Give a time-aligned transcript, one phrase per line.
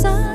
[0.00, 0.29] this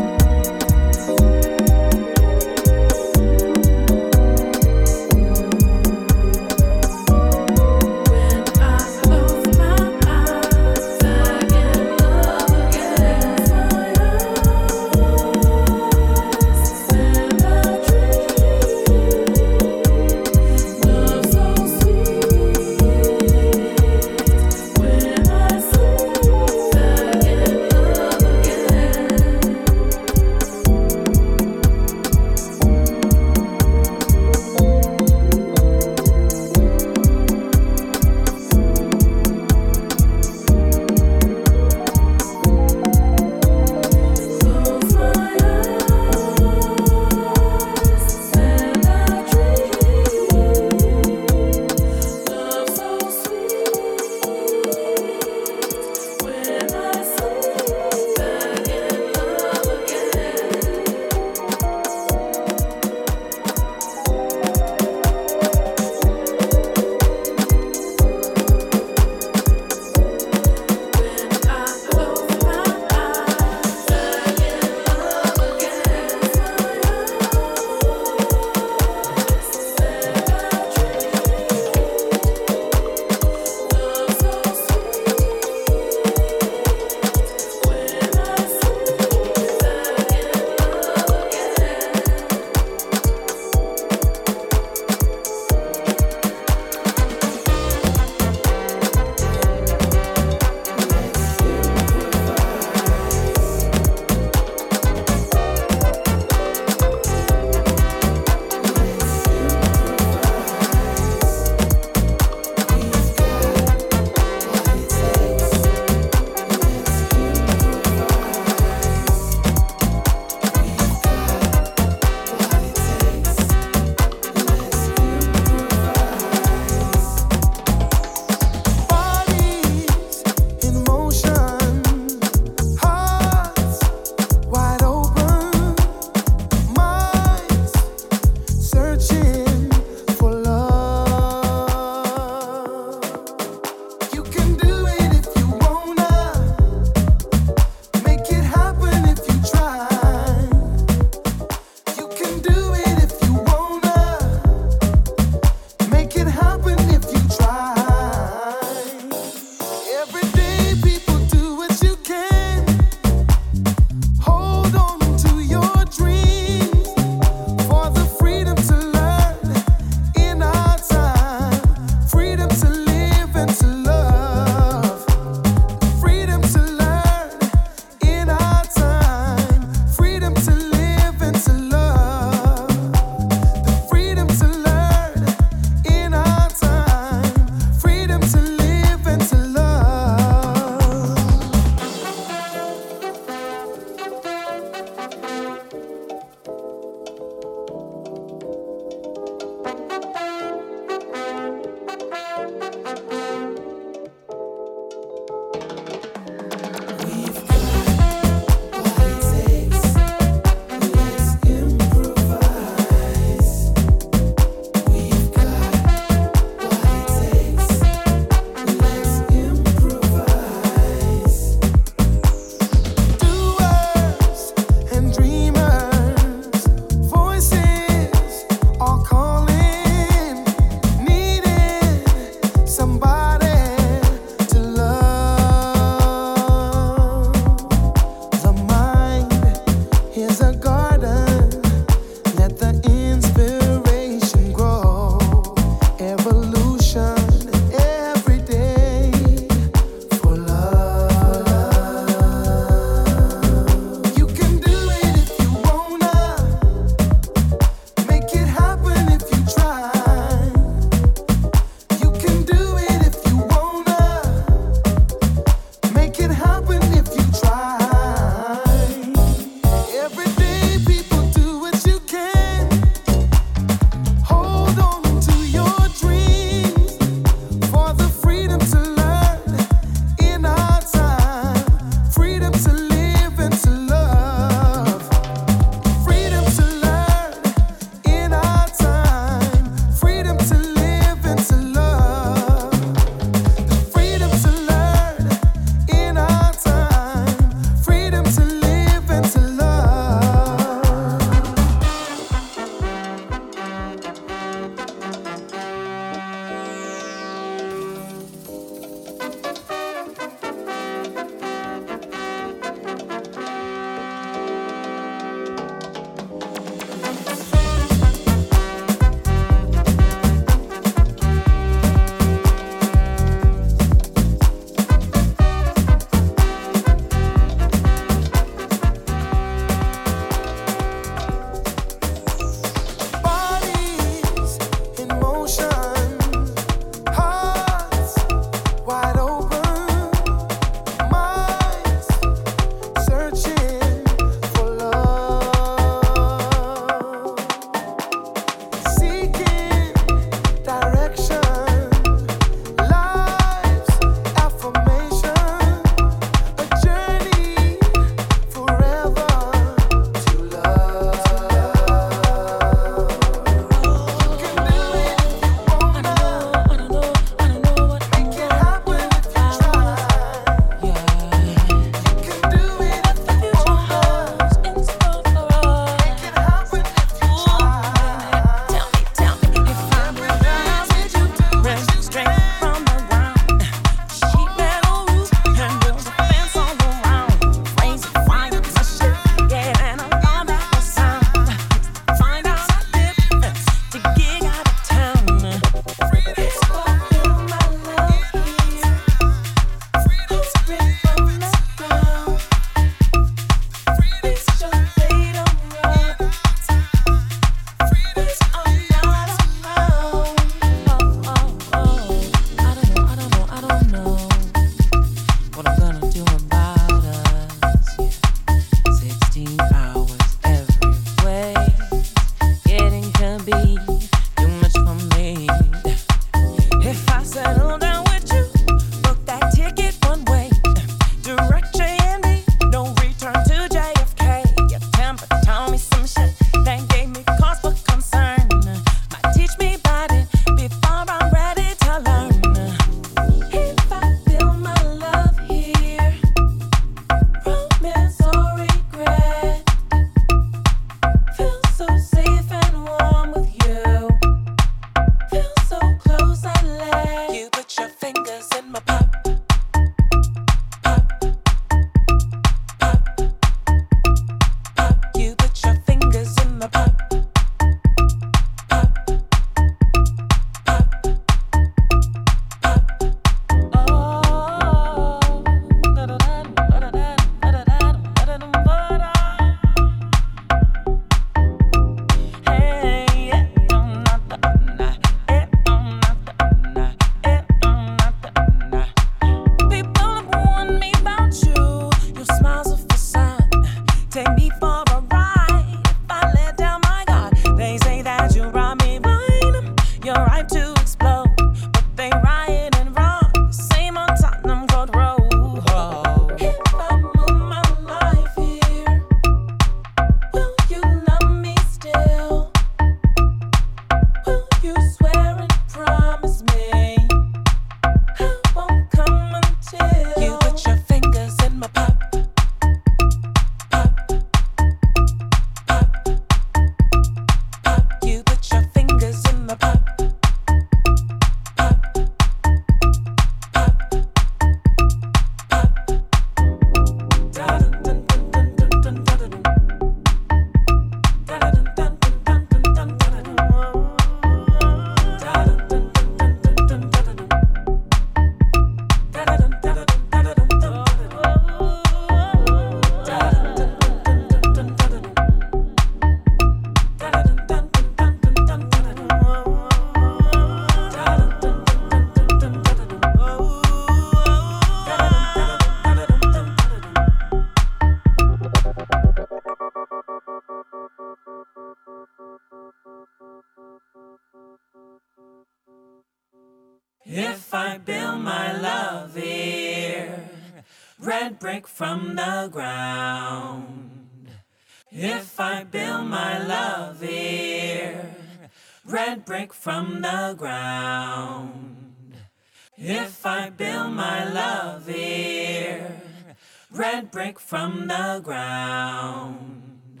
[597.52, 600.00] from the ground.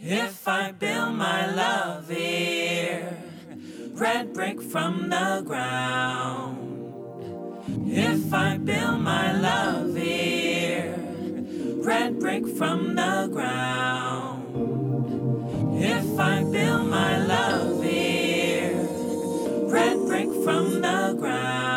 [0.00, 3.14] If I build my love here,
[3.92, 6.56] red brick from the ground.
[7.92, 10.96] If I build my love here,
[11.84, 14.46] red brick from the ground.
[15.84, 18.88] If I build my love here,
[19.76, 21.67] red brick from the ground.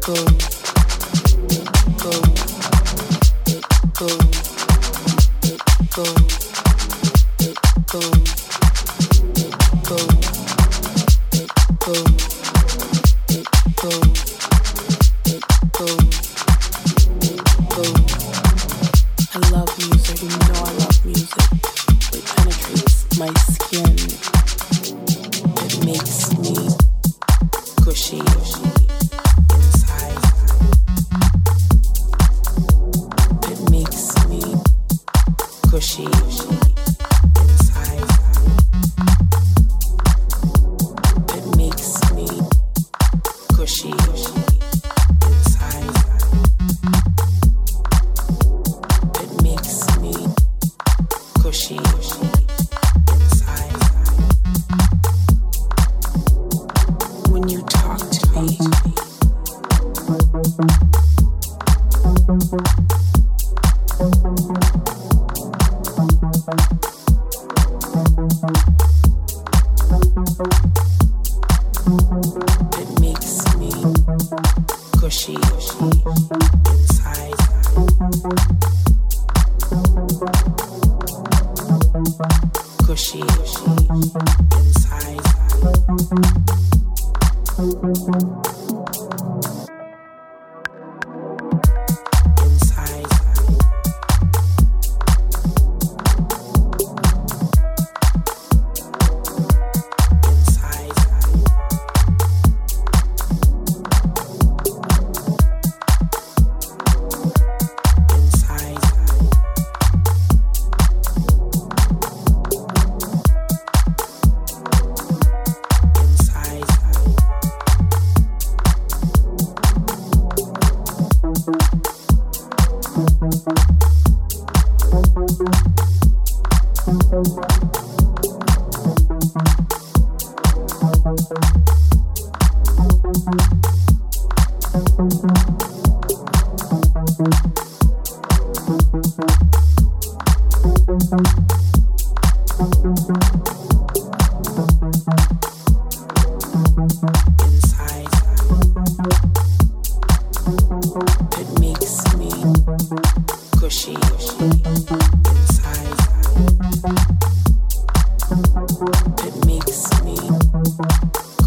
[0.00, 0.08] Thank
[8.38, 8.41] you.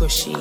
[0.07, 0.36] She